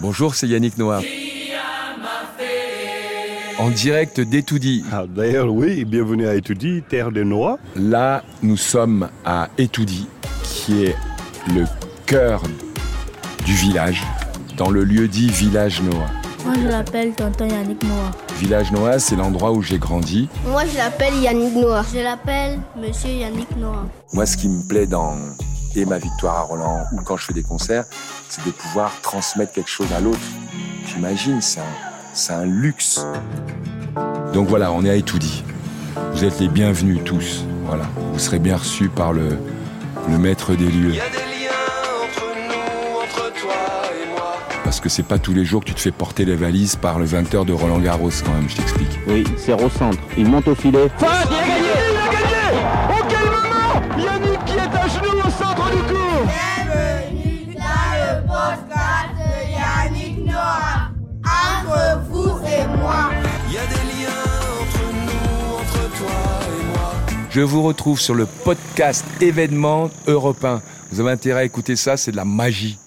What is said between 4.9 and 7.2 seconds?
Ah, D'ailleurs, oui, bienvenue à Étoudi, terre